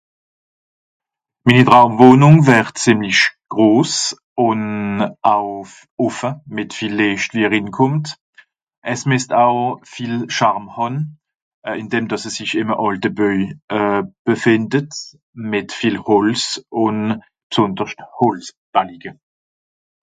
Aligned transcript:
minni 1.45 1.63
traum 1.69 1.93
wohnùng 2.01 2.37
wert 2.49 2.75
zìmlich 2.83 3.21
gross 3.53 3.93
ùn 4.47 4.61
auf 5.35 5.69
òffe 6.05 6.29
mìt 6.55 6.69
viel 6.77 6.93
lecht 7.01 7.29
wie 7.35 7.45
à 7.47 7.49
rinkòmmt 7.55 8.05
ess 8.91 9.01
messt 9.09 9.29
aw 9.45 9.55
viel 9.93 10.15
charme 10.37 10.67
hàn 10.75 10.95
a 11.67 11.69
ìn 11.79 11.87
dem 11.93 12.05
dàss 12.11 12.25
es 12.29 12.37
isch 12.43 12.55
ìm 12.61 12.69
à 12.73 12.79
àlte 12.85 13.09
beuj 13.19 13.41
euh 13.79 14.01
befìndet 14.25 14.91
mìt 15.51 15.69
viel 15.79 15.97
hòltz 16.07 16.45
ùn 16.83 16.97
b'sonderscht 17.51 17.99
hòltz 18.17 18.45
(balige) 18.73 19.11